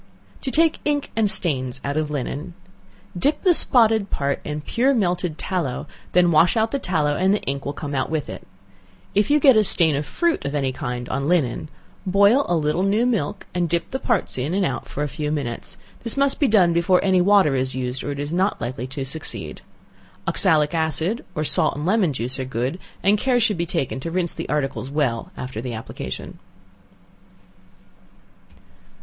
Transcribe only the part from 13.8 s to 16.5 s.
the parts in and out for a few minutes; this must be